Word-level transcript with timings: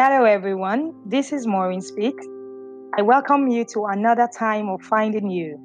Hello, 0.00 0.22
everyone. 0.22 0.94
This 1.04 1.32
is 1.32 1.44
Maureen 1.44 1.80
Speaks. 1.80 2.24
I 2.96 3.02
welcome 3.02 3.48
you 3.48 3.64
to 3.72 3.86
another 3.86 4.28
time 4.32 4.68
of 4.68 4.80
finding 4.80 5.28
you. 5.28 5.58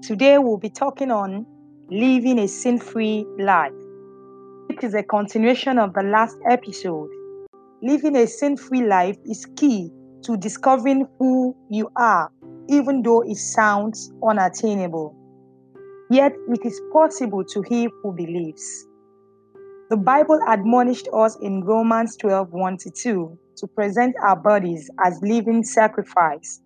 Today, 0.00 0.38
we'll 0.38 0.58
be 0.58 0.70
talking 0.70 1.10
on 1.10 1.44
living 1.90 2.38
a 2.38 2.46
sin 2.46 2.78
free 2.78 3.26
life. 3.40 3.72
It 4.70 4.84
is 4.84 4.94
a 4.94 5.02
continuation 5.02 5.80
of 5.80 5.92
the 5.92 6.04
last 6.04 6.36
episode. 6.48 7.08
Living 7.82 8.14
a 8.14 8.28
sin 8.28 8.56
free 8.56 8.86
life 8.86 9.16
is 9.24 9.44
key 9.56 9.90
to 10.22 10.36
discovering 10.36 11.08
who 11.18 11.56
you 11.68 11.90
are, 11.96 12.30
even 12.68 13.02
though 13.02 13.22
it 13.22 13.38
sounds 13.38 14.12
unattainable. 14.24 15.16
Yet, 16.10 16.32
it 16.48 16.64
is 16.64 16.80
possible 16.92 17.42
to 17.46 17.62
him 17.62 17.90
who 18.04 18.12
believes. 18.12 18.86
The 19.92 19.98
Bible 19.98 20.40
admonished 20.48 21.06
us 21.12 21.36
in 21.42 21.64
Romans 21.64 22.16
12 22.16 22.50
1 22.50 22.76
to 22.78 22.90
2 22.90 23.38
to 23.58 23.66
present 23.66 24.16
our 24.22 24.36
bodies 24.36 24.90
as 25.04 25.20
living 25.20 25.62
sacrifice, 25.62 26.62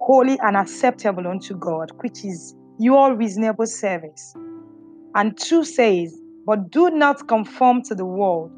holy 0.00 0.38
and 0.38 0.56
acceptable 0.56 1.28
unto 1.28 1.54
God, 1.58 1.90
which 2.00 2.24
is 2.24 2.56
your 2.78 3.14
reasonable 3.14 3.66
service. 3.66 4.34
And 5.14 5.36
2 5.36 5.62
says, 5.62 6.18
But 6.46 6.70
do 6.70 6.88
not 6.88 7.28
conform 7.28 7.82
to 7.82 7.94
the 7.94 8.06
world, 8.06 8.50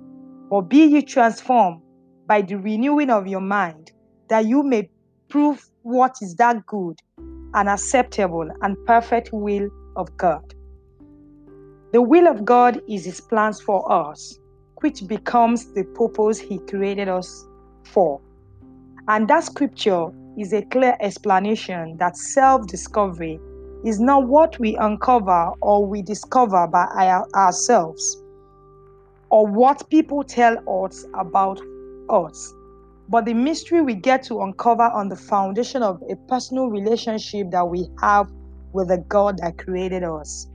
but 0.48 0.68
be 0.68 0.84
ye 0.84 1.02
transformed 1.02 1.82
by 2.28 2.42
the 2.42 2.54
renewing 2.54 3.10
of 3.10 3.27
your 3.27 3.41
mind, 3.41 3.91
that 4.28 4.46
you 4.46 4.62
may 4.62 4.88
prove 5.30 5.68
what 5.82 6.14
is 6.22 6.36
that 6.36 6.64
good 6.66 7.00
and 7.54 7.69
acceptable 7.69 8.48
and 8.62 8.77
perfect 8.86 9.30
will 9.32 9.69
of 9.97 10.16
God. 10.16 10.54
The 11.92 12.00
will 12.00 12.26
of 12.26 12.46
God 12.46 12.80
is 12.88 13.04
His 13.04 13.20
plans 13.20 13.60
for 13.60 13.90
us, 13.92 14.38
which 14.80 15.06
becomes 15.06 15.72
the 15.74 15.84
purpose 15.84 16.38
He 16.38 16.58
created 16.60 17.08
us 17.08 17.46
for. 17.84 18.18
And 19.08 19.28
that 19.28 19.44
scripture 19.44 20.06
is 20.38 20.54
a 20.54 20.62
clear 20.62 20.96
explanation 21.00 21.98
that 21.98 22.16
self 22.16 22.66
discovery 22.66 23.38
is 23.84 24.00
not 24.00 24.26
what 24.26 24.58
we 24.58 24.74
uncover 24.76 25.52
or 25.60 25.84
we 25.84 26.00
discover 26.00 26.66
by 26.66 26.86
our, 26.94 27.28
ourselves 27.34 28.22
or 29.28 29.46
what 29.46 29.88
people 29.90 30.22
tell 30.22 30.56
us 30.84 31.04
about 31.14 31.60
us, 32.08 32.54
but 33.10 33.26
the 33.26 33.34
mystery 33.34 33.82
we 33.82 33.94
get 33.94 34.22
to 34.22 34.40
uncover 34.40 34.84
on 34.84 35.10
the 35.10 35.16
foundation 35.16 35.82
of 35.82 36.02
a 36.10 36.16
personal 36.28 36.68
relationship 36.68 37.50
that 37.50 37.68
we 37.68 37.86
have 38.00 38.30
with 38.72 38.88
the 38.88 39.04
God 39.08 39.38
that 39.38 39.58
created 39.58 40.04
us. 40.04 40.46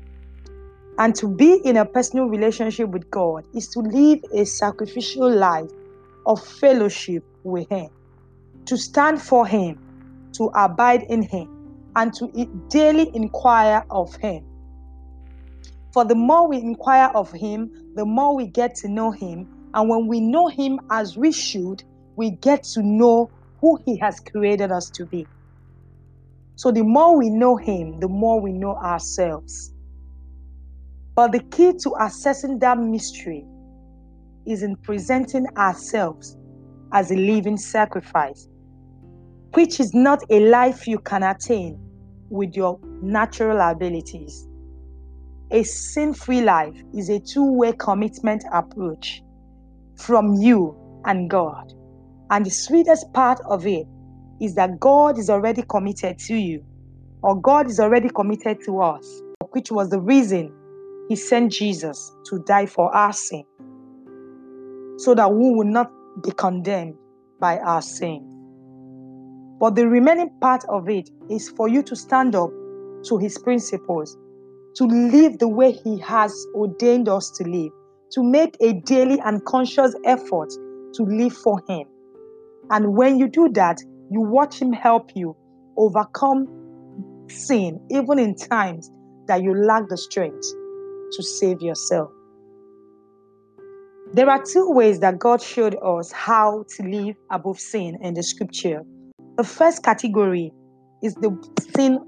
And 1.00 1.16
to 1.16 1.28
be 1.28 1.62
in 1.64 1.78
a 1.78 1.86
personal 1.86 2.26
relationship 2.26 2.90
with 2.90 3.10
God 3.12 3.46
is 3.54 3.68
to 3.70 3.80
live 3.80 4.20
a 4.34 4.46
sacrificial 4.46 5.30
life 5.30 5.70
of 6.26 6.44
fellowship 6.44 7.24
with 7.44 7.70
Him, 7.70 7.90
to 8.66 8.78
stand 8.78 9.22
for 9.22 9.46
Him, 9.46 9.80
to 10.34 10.52
abide 10.56 11.04
in 11.04 11.22
Him, 11.22 11.92
and 11.96 12.14
to 12.16 12.28
daily 12.70 13.12
inquire 13.16 13.84
of 13.90 14.16
Him. 14.16 14.44
For 15.94 16.04
the 16.04 16.16
more 16.16 16.48
we 16.48 16.58
inquire 16.58 17.12
of 17.14 17.32
Him, 17.32 17.72
the 17.96 18.06
more 18.06 18.36
we 18.36 18.48
get 18.48 18.76
to 18.78 18.88
know 18.88 19.12
Him. 19.12 19.48
And 19.74 19.90
when 19.90 20.08
we 20.08 20.20
know 20.20 20.48
Him 20.48 20.80
as 20.90 21.18
we 21.18 21.32
should, 21.32 21.84
we 22.16 22.32
get 22.32 22.64
to 22.74 22.82
know 22.82 23.32
who 23.62 23.80
He 23.86 23.98
has 23.98 24.20
created 24.20 24.72
us 24.72 24.90
to 24.92 25.06
be. 25.06 25.28
So 26.56 26.72
the 26.72 26.84
more 26.84 27.18
we 27.18 27.30
know 27.30 27.56
Him, 27.56 28.00
the 28.00 28.08
more 28.08 28.42
we 28.42 28.52
know 28.52 28.76
ourselves. 28.76 29.74
But 31.18 31.32
the 31.32 31.40
key 31.40 31.74
to 31.74 31.90
accessing 32.00 32.60
that 32.60 32.78
mystery 32.78 33.44
is 34.46 34.62
in 34.62 34.76
presenting 34.76 35.48
ourselves 35.58 36.38
as 36.94 37.10
a 37.10 37.16
living 37.16 37.58
sacrifice, 37.58 38.48
which 39.56 39.80
is 39.80 39.96
not 39.96 40.22
a 40.30 40.40
life 40.42 40.88
you 40.88 41.00
can 41.00 41.24
attain 41.24 41.80
with 42.30 42.56
your 42.56 42.80
natural 43.02 43.60
abilities. 43.60 44.48
A 45.50 45.64
sin 45.64 46.14
free 46.14 46.42
life 46.42 46.80
is 46.94 47.10
a 47.10 47.20
two 47.20 47.52
way 47.52 47.74
commitment 47.74 48.44
approach 48.54 49.24
from 49.96 50.36
you 50.36 50.78
and 51.06 51.32
God. 51.32 51.74
And 52.30 52.46
the 52.46 52.52
sweetest 52.52 53.12
part 53.14 53.40
of 53.50 53.66
it 53.66 53.88
is 54.40 54.54
that 54.54 54.80
God 54.80 55.18
is 55.18 55.32
already 55.32 55.64
committed 55.64 56.20
to 56.20 56.36
you, 56.36 56.64
or 57.24 57.42
God 57.42 57.66
is 57.66 57.80
already 57.80 58.10
committed 58.10 58.64
to 58.66 58.82
us, 58.82 59.24
which 59.50 59.72
was 59.72 59.90
the 59.90 60.00
reason 60.00 60.54
he 61.10 61.16
sent 61.16 61.52
Jesus 61.52 62.12
to 62.26 62.40
die 62.40 62.66
for 62.66 62.94
our 62.94 63.14
sin 63.14 63.44
so 64.98 65.14
that 65.16 65.32
we 65.32 65.52
will 65.52 65.68
not 65.68 65.92
be 66.24 66.32
condemned 66.32 66.96
by 67.40 67.60
our 67.60 67.82
sin. 67.82 68.34
But 69.60 69.76
the 69.76 69.88
remaining 69.88 70.32
part 70.42 70.64
of 70.70 70.90
it 70.90 71.10
is 71.30 71.50
for 71.50 71.68
you 71.68 71.82
to 71.84 71.96
stand 71.96 72.36
up 72.36 72.50
to 73.06 73.18
his 73.18 73.38
principles, 73.38 74.18
to 74.76 74.86
live 74.86 75.40
the 75.40 75.48
way 75.48 75.72
he 75.72 76.00
has 76.00 76.34
ordained 76.54 77.08
us 77.10 77.32
to 77.38 77.44
live, 77.44 77.72
to 78.12 78.24
make 78.24 78.58
a 78.60 78.74
daily 78.82 79.20
and 79.24 79.44
conscious 79.46 79.96
effort 80.06 80.50
to 80.96 81.04
live 81.04 81.34
for 81.34 81.62
him. 81.68 81.88
And 82.70 82.96
when 82.96 83.18
you 83.18 83.28
do 83.28 83.50
that, 83.54 83.80
you 84.12 84.22
watch 84.22 84.62
him 84.62 84.74
help 84.74 85.12
you 85.16 85.36
overcome 85.78 86.48
sin, 87.30 87.80
even 87.90 88.20
in 88.20 88.36
times 88.36 88.90
that 89.28 89.42
you 89.44 89.56
lack 89.56 89.90
the 89.90 89.98
strength 89.98 90.46
to 91.12 91.24
save 91.24 91.62
yourself. 91.62 92.12
There 94.14 94.30
are 94.30 94.42
two 94.42 94.70
ways 94.72 95.00
that 95.02 95.20
God 95.20 95.42
showed 95.42 95.76
us 95.84 96.12
how 96.12 96.64
to 96.76 96.84
live 96.84 97.16
above 97.30 97.60
sin 97.60 97.98
in 98.02 98.14
the 98.14 98.24
scripture. 98.24 98.84
The 99.38 99.44
first 99.44 99.84
category 99.84 100.54
is 101.04 101.14
the 101.16 101.38
sin, 101.76 102.00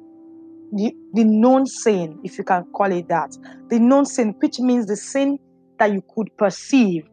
the, 0.72 0.96
the 1.14 1.26
known 1.26 1.66
sin, 1.66 2.20
if 2.24 2.38
you 2.38 2.44
can 2.44 2.64
call 2.74 2.92
it 2.92 3.10
that. 3.10 3.38
The 3.70 3.80
known 3.80 4.06
sin, 4.06 4.34
which 4.40 4.60
means 4.60 4.88
the 4.88 4.96
sin 4.96 5.40
that 5.78 5.92
you 5.92 6.02
could 6.16 6.36
perceive, 6.38 7.08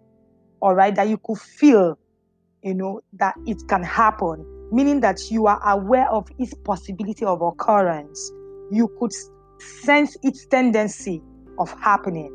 all 0.60 0.74
right, 0.74 0.94
that 0.94 1.08
you 1.08 1.18
could 1.18 1.38
feel, 1.38 1.98
you 2.62 2.74
know, 2.74 3.00
that 3.14 3.34
it 3.44 3.58
can 3.68 3.82
happen, 3.82 4.46
meaning 4.72 5.00
that 5.00 5.18
you 5.30 5.46
are 5.46 5.60
aware 5.68 6.08
of 6.10 6.28
its 6.38 6.54
possibility 6.64 7.24
of 7.24 7.42
occurrence. 7.42 8.30
You 8.70 8.88
could 8.98 9.12
sense 9.82 10.16
its 10.22 10.46
tendency 10.46 11.22
of 11.58 11.72
happening. 11.80 12.30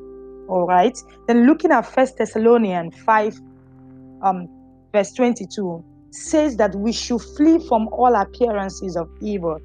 All 0.48 0.66
right. 0.68 0.98
Then 1.28 1.46
looking 1.46 1.72
at 1.72 1.86
First 1.86 2.18
Thessalonians 2.18 2.96
5, 3.06 3.40
um, 4.22 4.48
verse 4.92 5.14
22, 5.14 5.84
says 6.12 6.58
that 6.58 6.76
we 6.76 6.92
should 6.92 7.22
flee 7.22 7.59
from 7.68 7.88
all 7.90 8.16
appearances 8.16 8.98
of 8.98 9.09
evil. 9.22 9.59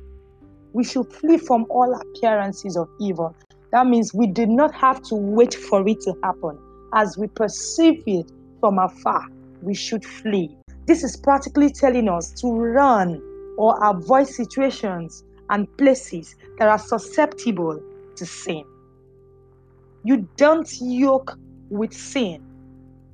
We 0.73 0.85
should 0.85 1.13
flee 1.13 1.39
from 1.39 1.67
all 1.71 1.93
appearances 1.95 2.77
of 2.77 2.89
evil. 3.01 3.35
That 3.73 3.87
means 3.87 4.15
we 4.15 4.27
did 4.27 4.49
not 4.49 4.73
have 4.75 5.03
to 5.05 5.15
wait 5.15 5.55
for 5.55 5.87
it 5.89 6.01
to 6.03 6.15
happen. 6.23 6.59
As 6.95 7.19
we 7.19 7.27
perceive 7.27 8.03
it 8.07 8.31
from 8.61 8.79
afar, 8.79 9.27
we 9.63 9.75
should 9.75 10.05
flee. 10.05 10.57
This 10.87 11.03
is 11.03 11.17
practically 11.17 11.71
telling 11.71 12.09
us 12.09 12.31
to 12.41 12.49
run 12.53 13.21
or 13.59 13.77
avoid 13.83 14.29
situations 14.29 15.25
and 15.51 15.67
places 15.77 16.37
that 16.59 16.69
are 16.69 16.79
susceptible 16.79 17.81
to 18.15 18.27
sin. 18.27 18.65
You 20.07 20.29
don't 20.37 20.69
yoke 20.81 21.37
with 21.69 21.93
sin 21.93 22.41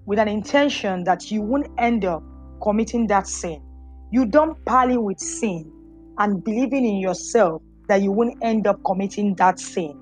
with 0.04 0.18
an 0.18 0.28
intention 0.28 1.04
that 1.04 1.30
you 1.30 1.40
won't 1.40 1.66
end 1.78 2.04
up 2.04 2.22
committing 2.62 3.06
that 3.06 3.26
sin. 3.26 3.62
You 4.10 4.26
don't 4.26 4.62
parley 4.66 4.98
with 4.98 5.18
sin 5.18 5.72
and 6.18 6.44
believing 6.44 6.84
in 6.84 6.96
yourself 6.96 7.62
that 7.88 8.02
you 8.02 8.12
won't 8.12 8.36
end 8.42 8.66
up 8.66 8.78
committing 8.84 9.34
that 9.36 9.58
sin. 9.58 9.94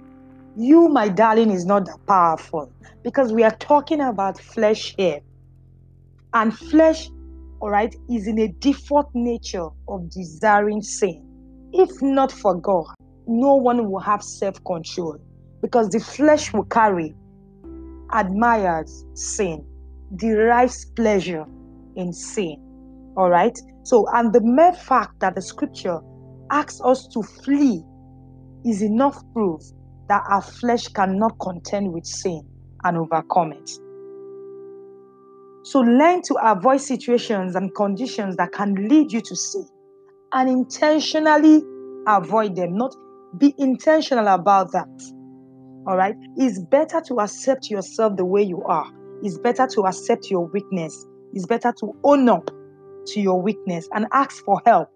You, 0.56 0.88
my 0.88 1.08
darling, 1.08 1.52
is 1.52 1.64
not 1.64 1.84
that 1.84 1.98
powerful 2.08 2.72
because 3.04 3.32
we 3.32 3.44
are 3.44 3.54
talking 3.60 4.00
about 4.00 4.40
flesh 4.40 4.92
here. 4.98 5.20
And 6.34 6.58
flesh, 6.58 7.08
all 7.60 7.70
right, 7.70 7.94
is 8.10 8.26
in 8.26 8.40
a 8.40 8.48
default 8.58 9.06
nature 9.14 9.68
of 9.86 10.10
desiring 10.10 10.82
sin. 10.82 11.22
If 11.72 12.02
not 12.02 12.32
for 12.32 12.60
God, 12.60 12.86
no 13.28 13.54
one 13.54 13.88
will 13.88 14.00
have 14.00 14.24
self 14.24 14.56
control 14.64 15.20
because 15.62 15.88
the 15.90 16.00
flesh 16.00 16.52
will 16.52 16.64
carry, 16.64 17.14
admires 18.12 19.04
sin, 19.14 19.64
derives 20.16 20.86
pleasure 20.96 21.46
in 21.96 22.12
sin. 22.12 22.56
All 23.16 23.30
right? 23.30 23.58
So, 23.84 24.06
and 24.14 24.32
the 24.32 24.40
mere 24.40 24.72
fact 24.72 25.20
that 25.20 25.34
the 25.34 25.42
scripture 25.42 26.00
asks 26.50 26.80
us 26.84 27.06
to 27.08 27.22
flee 27.22 27.82
is 28.64 28.82
enough 28.82 29.22
proof 29.32 29.62
that 30.08 30.22
our 30.28 30.42
flesh 30.42 30.88
cannot 30.88 31.38
contend 31.40 31.92
with 31.92 32.04
sin 32.04 32.42
and 32.84 32.96
overcome 32.96 33.52
it. 33.52 33.70
So, 35.62 35.80
learn 35.80 36.22
to 36.22 36.34
avoid 36.42 36.80
situations 36.80 37.54
and 37.54 37.74
conditions 37.74 38.36
that 38.36 38.52
can 38.52 38.88
lead 38.88 39.12
you 39.12 39.20
to 39.20 39.36
sin 39.36 39.68
and 40.32 40.48
intentionally 40.48 41.62
avoid 42.06 42.56
them, 42.56 42.76
not 42.76 42.94
be 43.38 43.54
intentional 43.58 44.28
about 44.28 44.72
that. 44.72 44.88
All 45.86 45.96
right. 45.96 46.14
It's 46.36 46.58
better 46.58 47.00
to 47.08 47.20
accept 47.20 47.70
yourself 47.70 48.16
the 48.16 48.24
way 48.24 48.42
you 48.42 48.62
are. 48.64 48.86
It's 49.22 49.38
better 49.38 49.66
to 49.74 49.82
accept 49.82 50.30
your 50.30 50.46
weakness. 50.46 51.06
It's 51.32 51.46
better 51.46 51.72
to 51.80 51.94
own 52.04 52.28
up 52.28 52.50
to 53.08 53.20
your 53.20 53.40
weakness 53.40 53.88
and 53.94 54.06
ask 54.12 54.44
for 54.44 54.60
help 54.66 54.88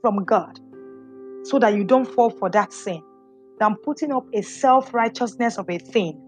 from 0.00 0.24
God 0.24 0.58
so 1.44 1.58
that 1.58 1.74
you 1.74 1.84
don't 1.84 2.06
fall 2.06 2.30
for 2.30 2.48
that 2.50 2.72
sin 2.72 3.02
than 3.60 3.76
putting 3.84 4.12
up 4.12 4.24
a 4.34 4.42
self 4.42 4.92
righteousness 4.94 5.58
of 5.58 5.68
a 5.68 5.78
thing 5.78 6.20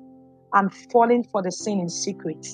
and 0.52 0.72
falling 0.92 1.24
for 1.32 1.42
the 1.42 1.50
sin 1.50 1.80
in 1.80 1.88
secret. 1.88 2.46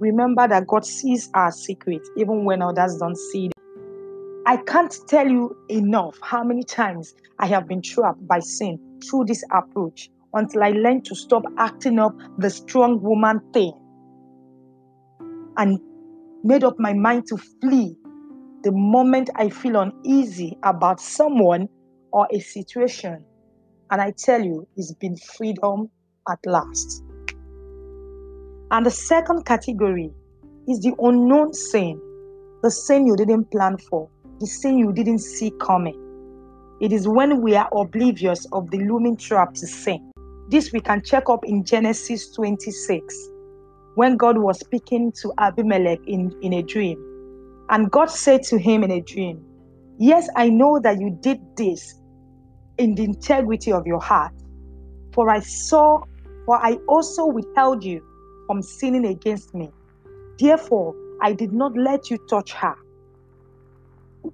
Remember 0.00 0.48
that 0.48 0.66
God 0.66 0.84
sees 0.84 1.28
our 1.34 1.52
secret 1.52 2.00
even 2.16 2.44
when 2.44 2.62
others 2.62 2.96
don't 2.98 3.16
see 3.16 3.46
it. 3.46 3.52
I 4.46 4.56
can't 4.58 4.94
tell 5.08 5.26
you 5.26 5.56
enough 5.68 6.18
how 6.22 6.44
many 6.44 6.64
times 6.64 7.14
I 7.38 7.46
have 7.46 7.66
been 7.68 7.80
trapped 7.80 8.26
by 8.26 8.40
sin 8.40 8.78
through 9.08 9.24
this 9.26 9.42
approach 9.52 10.10
until 10.34 10.62
I 10.62 10.70
learned 10.70 11.04
to 11.06 11.14
stop 11.14 11.44
acting 11.58 11.98
up 11.98 12.14
the 12.38 12.50
strong 12.50 13.00
woman 13.00 13.40
thing 13.52 13.72
and 15.56 15.78
made 16.42 16.64
up 16.64 16.74
my 16.78 16.92
mind 16.92 17.26
to 17.28 17.38
flee 17.60 17.96
the 18.64 18.72
moment 18.72 19.30
I 19.36 19.48
feel 19.48 19.76
uneasy 19.76 20.58
about 20.62 21.00
someone 21.00 21.68
or 22.12 22.26
a 22.32 22.40
situation. 22.40 23.24
And 23.90 24.00
I 24.00 24.12
tell 24.12 24.42
you, 24.42 24.66
it's 24.76 24.92
been 24.94 25.16
freedom 25.16 25.90
at 26.28 26.38
last. 26.46 27.02
And 28.70 28.84
the 28.84 28.90
second 28.90 29.44
category 29.44 30.10
is 30.66 30.80
the 30.80 30.94
unknown 30.98 31.52
sin, 31.52 32.00
the 32.62 32.70
sin 32.70 33.06
you 33.06 33.14
didn't 33.16 33.50
plan 33.50 33.76
for, 33.76 34.08
the 34.40 34.46
sin 34.46 34.78
you 34.78 34.92
didn't 34.92 35.20
see 35.20 35.52
coming. 35.60 36.00
It 36.80 36.92
is 36.92 37.06
when 37.06 37.42
we 37.42 37.54
are 37.54 37.68
oblivious 37.72 38.46
of 38.52 38.70
the 38.70 38.78
looming 38.78 39.16
trap 39.16 39.54
to 39.54 39.66
sin. 39.66 40.10
This 40.54 40.72
we 40.72 40.78
can 40.78 41.02
check 41.02 41.24
up 41.28 41.44
in 41.44 41.64
Genesis 41.64 42.32
26, 42.36 43.12
when 43.96 44.16
God 44.16 44.38
was 44.38 44.60
speaking 44.60 45.12
to 45.20 45.32
Abimelech 45.38 45.98
in, 46.06 46.32
in 46.42 46.52
a 46.52 46.62
dream. 46.62 46.96
And 47.70 47.90
God 47.90 48.08
said 48.08 48.44
to 48.44 48.58
him 48.60 48.84
in 48.84 48.92
a 48.92 49.00
dream, 49.00 49.44
Yes, 49.98 50.28
I 50.36 50.50
know 50.50 50.78
that 50.78 51.00
you 51.00 51.18
did 51.22 51.40
this 51.56 52.00
in 52.78 52.94
the 52.94 53.02
integrity 53.02 53.72
of 53.72 53.84
your 53.84 53.98
heart. 53.98 54.30
For 55.12 55.28
I 55.28 55.40
saw, 55.40 56.04
for 56.46 56.64
I 56.64 56.78
also 56.86 57.26
withheld 57.26 57.82
you 57.82 58.00
from 58.46 58.62
sinning 58.62 59.06
against 59.06 59.52
me. 59.56 59.70
Therefore, 60.38 60.94
I 61.20 61.32
did 61.32 61.52
not 61.52 61.76
let 61.76 62.12
you 62.12 62.18
touch 62.30 62.52
her. 62.52 62.76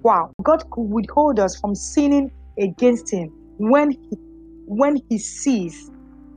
Wow, 0.02 0.32
God 0.42 0.64
could 0.70 0.82
withhold 0.82 1.40
us 1.40 1.58
from 1.58 1.74
sinning 1.74 2.30
against 2.58 3.10
Him 3.10 3.32
when 3.56 3.92
He, 3.92 4.18
when 4.66 5.00
He 5.08 5.16
sees 5.16 5.89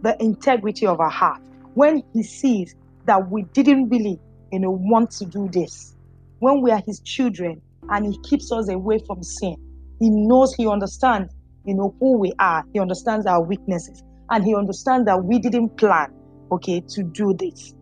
the 0.03 0.15
integrity 0.21 0.85
of 0.85 0.99
our 0.99 1.09
heart, 1.09 1.41
when 1.73 2.03
He 2.13 2.21
sees 2.21 2.75
that 3.05 3.31
we 3.31 3.41
didn't 3.53 3.89
really, 3.89 4.19
you 4.51 4.59
know, 4.59 4.71
want 4.71 5.09
to 5.11 5.25
do 5.25 5.49
this, 5.51 5.95
when 6.39 6.61
we 6.61 6.69
are 6.69 6.83
His 6.85 6.99
children 6.99 7.59
and 7.89 8.05
He 8.05 8.19
keeps 8.19 8.51
us 8.51 8.69
away 8.69 8.99
from 8.99 9.23
sin. 9.23 9.55
He 9.99 10.09
knows, 10.09 10.53
He 10.53 10.67
understands, 10.67 11.33
you 11.65 11.73
know, 11.73 11.95
who 11.99 12.17
we 12.17 12.33
are. 12.37 12.63
He 12.71 12.79
understands 12.79 13.25
our 13.25 13.41
weaknesses, 13.41 14.03
and 14.29 14.43
He 14.43 14.53
understands 14.53 15.07
that 15.07 15.23
we 15.23 15.39
didn't 15.39 15.75
plan 15.77 16.13
okay, 16.53 16.81
to 16.81 17.03
do 17.03 17.33
this. 17.33 17.73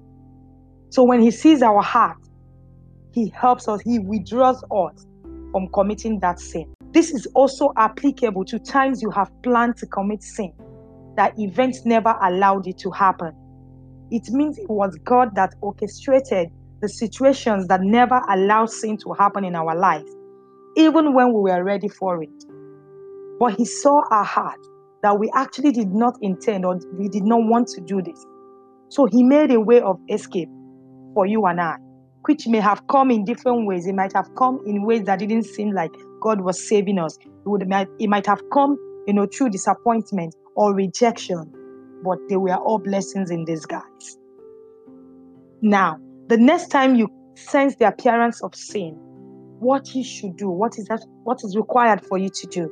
So 0.90 1.04
when 1.04 1.22
he 1.22 1.32
sees 1.32 1.62
our 1.62 1.82
heart, 1.82 2.18
he 3.14 3.30
helps 3.30 3.68
us, 3.68 3.82
he 3.82 4.00
withdraws 4.00 4.64
us 4.72 5.06
from 5.52 5.68
committing 5.74 6.20
that 6.20 6.40
sin. 6.40 6.74
This 6.92 7.12
is 7.12 7.26
also 7.34 7.74
applicable 7.78 8.46
to 8.46 8.60
times 8.60 9.02
you 9.02 9.10
have 9.12 9.30
planned 9.44 9.78
to 9.78 9.86
commit 9.86 10.24
sin, 10.24 10.54
that 11.22 11.38
events 11.38 11.86
never 11.86 12.16
allowed 12.24 12.66
it 12.66 12.80
to 12.80 12.90
happen. 12.90 13.32
It 14.10 14.24
means 14.32 14.58
it 14.58 14.68
was 14.68 14.98
God 15.06 15.36
that 15.36 15.54
orchestrated 15.62 16.48
the 16.82 16.90
situations 16.90 17.68
that 17.68 17.82
never 17.84 18.20
allowed 18.28 18.72
sin 18.72 18.98
to 19.04 19.14
happen 19.14 19.46
in 19.46 19.54
our 19.54 19.78
lives, 19.78 20.10
even 20.76 21.14
when 21.14 21.28
we 21.28 21.42
were 21.42 21.64
ready 21.64 21.90
for 21.90 22.24
it. 22.24 22.30
But 23.40 23.54
He 23.54 23.66
saw 23.66 24.02
our 24.10 24.24
heart 24.24 24.58
that 25.04 25.20
we 25.20 25.30
actually 25.36 25.72
did 25.72 25.94
not 25.94 26.16
intend 26.24 26.66
or 26.66 26.80
we 26.98 27.08
did 27.08 27.24
not 27.24 27.42
want 27.44 27.68
to 27.76 27.82
do 27.82 28.02
this. 28.02 28.26
So 28.90 29.06
he 29.06 29.22
made 29.22 29.52
a 29.52 29.60
way 29.60 29.80
of 29.80 30.00
escape 30.10 30.50
for 31.14 31.28
you 31.28 31.46
and 31.46 31.62
I, 31.62 31.76
which 32.26 32.48
may 32.48 32.62
have 32.62 32.82
come 32.88 33.12
in 33.12 33.26
different 33.26 33.68
ways. 33.68 33.86
It 33.86 33.94
might 33.94 34.14
have 34.14 34.30
come 34.40 34.60
in 34.66 34.88
ways 34.88 35.04
that 35.04 35.20
didn't 35.20 35.44
seem 35.44 35.72
like 35.72 35.92
God 36.24 36.42
was 36.42 36.68
saving 36.68 36.98
us. 36.98 37.16
It, 37.22 37.30
would, 37.46 37.72
it 38.00 38.10
might 38.10 38.26
have 38.26 38.42
come, 38.52 38.76
you 39.06 39.14
know, 39.14 39.28
through 39.28 39.52
disappointment 39.52 40.34
or 40.56 40.74
rejection, 40.74 41.51
but 42.03 42.18
they 42.30 42.38
were 42.38 42.56
all 42.56 42.80
blessings 42.80 43.31
in 43.31 43.45
disguise. 43.45 44.18
Now, 45.62 45.98
the 46.27 46.38
next 46.38 46.68
time 46.69 46.95
you 46.95 47.07
sense 47.36 47.75
the 47.75 47.88
appearance 47.88 48.42
of 48.44 48.56
sin, 48.56 48.98
what 49.59 49.94
you 49.94 50.03
should 50.03 50.38
do, 50.38 50.50
what 50.50 50.77
is 50.77 50.86
that, 50.86 51.06
what 51.24 51.39
is 51.44 51.56
required 51.56 52.01
for 52.06 52.18
you 52.18 52.30
to 52.30 52.48
do, 52.48 52.69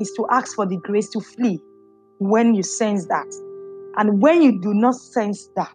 is 0.00 0.12
to 0.16 0.26
ask 0.30 0.54
for 0.54 0.66
the 0.66 0.78
grace 0.78 1.08
to 1.10 1.20
flee 1.20 1.60
when 2.18 2.54
you 2.54 2.62
sense 2.62 3.06
that 3.06 3.26
and 3.96 4.20
when 4.20 4.42
you 4.42 4.60
do 4.60 4.74
not 4.74 4.96
sense 4.96 5.48
that, 5.56 5.74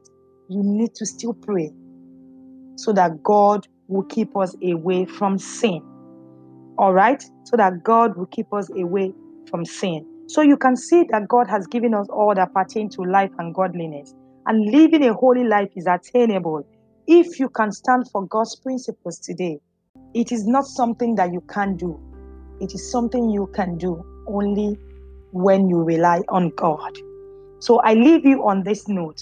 you 0.49 0.61
need 0.63 0.93
to 0.95 1.05
still 1.05 1.35
pray 1.41 1.71
so 2.75 2.91
that 2.93 3.23
God 3.23 3.65
will 3.87 4.03
keep 4.03 4.35
us 4.35 4.55
away 4.63 5.05
from 5.05 5.37
sin. 5.37 5.81
All 6.77 6.93
right? 6.93 7.23
So 7.45 7.57
that 7.57 7.83
God 7.83 8.17
will 8.17 8.27
keep 8.27 8.51
us 8.53 8.69
away 8.75 9.13
from 9.49 9.63
sin. 9.65 10.05
So 10.29 10.43
you 10.43 10.57
can 10.57 10.75
see 10.75 11.05
that 11.09 11.27
God 11.27 11.47
has 11.47 11.65
given 11.65 11.95
us 11.95 12.07
all 12.09 12.35
that 12.35 12.53
pertain 12.53 12.87
to 12.89 13.01
life 13.01 13.31
and 13.39 13.53
godliness. 13.55 14.13
And 14.45 14.71
living 14.71 15.03
a 15.03 15.11
holy 15.11 15.43
life 15.43 15.71
is 15.75 15.87
attainable 15.87 16.67
if 17.07 17.39
you 17.39 17.49
can 17.49 17.71
stand 17.71 18.07
for 18.11 18.27
God's 18.27 18.55
principles 18.57 19.17
today. 19.17 19.59
It 20.13 20.31
is 20.31 20.45
not 20.45 20.65
something 20.67 21.15
that 21.15 21.33
you 21.33 21.41
can 21.49 21.75
do, 21.77 21.99
it 22.61 22.75
is 22.75 22.91
something 22.91 23.31
you 23.31 23.49
can 23.55 23.79
do 23.79 24.05
only 24.27 24.77
when 25.31 25.67
you 25.67 25.81
rely 25.81 26.21
on 26.29 26.51
God. 26.55 26.91
So 27.59 27.79
I 27.79 27.95
leave 27.95 28.23
you 28.23 28.47
on 28.47 28.63
this 28.63 28.87
note. 28.87 29.19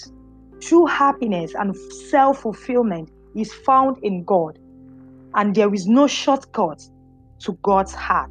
True 0.60 0.84
happiness 0.84 1.54
and 1.54 1.74
self 2.10 2.42
fulfillment 2.42 3.10
is 3.34 3.50
found 3.64 3.96
in 4.02 4.24
God, 4.24 4.58
and 5.34 5.54
there 5.54 5.72
is 5.72 5.86
no 5.86 6.06
shortcut 6.06 6.82
to 7.40 7.58
God's 7.62 7.94
heart. 7.94 8.30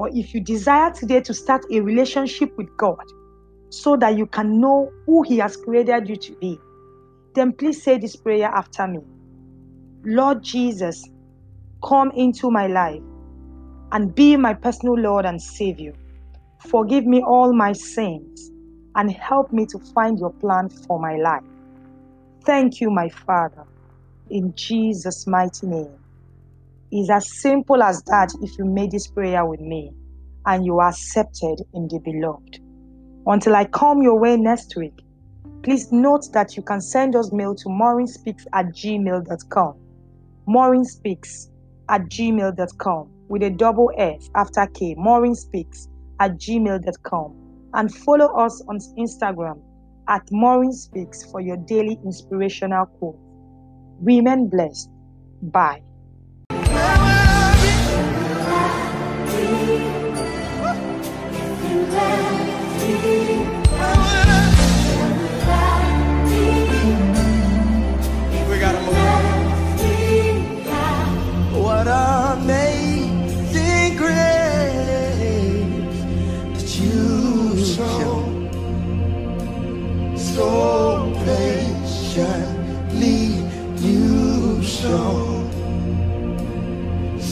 But 0.00 0.12
if 0.14 0.32
you 0.32 0.42
desire 0.42 0.90
today 0.98 1.20
to 1.20 1.34
start 1.34 1.62
a 1.70 1.82
relationship 1.82 2.48
with 2.56 2.68
God 2.78 2.96
so 3.70 3.98
that 3.98 4.16
you 4.16 4.26
can 4.28 4.58
know 4.58 4.90
who 5.06 5.24
He 5.24 5.36
has 5.38 5.58
created 5.58 6.08
you 6.08 6.16
to 6.16 6.36
be, 6.40 6.58
then 7.34 7.52
please 7.52 7.84
say 7.84 7.98
this 7.98 8.16
prayer 8.16 8.48
after 8.48 8.88
me 8.88 9.00
Lord 10.06 10.38
Jesus, 10.42 11.02
come 11.84 12.12
into 12.16 12.50
my 12.50 12.66
life 12.68 13.02
and 13.92 14.14
be 14.14 14.38
my 14.38 14.54
personal 14.54 14.96
Lord 14.98 15.26
and 15.26 15.42
Savior. 15.42 15.92
Forgive 16.70 17.04
me 17.06 17.22
all 17.22 17.54
my 17.54 17.74
sins 17.74 18.52
and 18.96 19.12
help 19.12 19.52
me 19.52 19.66
to 19.66 19.80
find 19.94 20.18
your 20.18 20.32
plan 20.40 20.70
for 20.88 20.98
my 20.98 21.16
life. 21.18 21.42
Thank 22.46 22.80
you, 22.80 22.90
my 22.90 23.10
Father, 23.26 23.64
in 24.30 24.54
Jesus' 24.56 25.26
mighty 25.26 25.68
name. 25.68 25.99
It's 26.90 27.10
as 27.10 27.40
simple 27.40 27.82
as 27.82 28.02
that 28.04 28.32
if 28.42 28.58
you 28.58 28.64
made 28.64 28.90
this 28.90 29.06
prayer 29.06 29.44
with 29.46 29.60
me 29.60 29.92
and 30.46 30.64
you 30.64 30.78
are 30.78 30.88
accepted 30.88 31.62
in 31.74 31.88
the 31.88 32.00
beloved. 32.00 32.60
Until 33.26 33.54
I 33.54 33.64
come 33.66 34.02
your 34.02 34.18
way 34.18 34.36
next 34.36 34.74
week, 34.76 34.98
please 35.62 35.92
note 35.92 36.32
that 36.32 36.56
you 36.56 36.62
can 36.62 36.80
send 36.80 37.14
us 37.14 37.32
mail 37.32 37.54
to 37.56 37.68
maurinspeaks 37.68 38.46
at 38.52 38.66
gmail.com. 38.66 39.76
Maurinspeaks 40.48 41.50
at 41.88 42.02
gmail.com 42.02 43.10
with 43.28 43.42
a 43.44 43.50
double 43.50 43.92
S 43.96 44.28
after 44.34 44.66
K. 44.66 44.94
Maureen 44.98 45.34
Speaks 45.34 45.88
at 46.18 46.32
gmail.com 46.32 47.68
and 47.74 47.94
follow 47.94 48.26
us 48.36 48.62
on 48.68 48.78
Instagram 48.98 49.60
at 50.08 50.28
Maureen 50.32 50.72
Speaks 50.72 51.30
for 51.30 51.40
your 51.40 51.56
daily 51.56 51.98
inspirational 52.04 52.86
quote. 52.86 53.18
Remain 54.00 54.48
blessed. 54.48 54.90
Bye. 55.42 55.82